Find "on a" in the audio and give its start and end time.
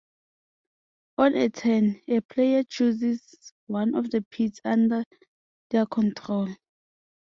1.19-1.47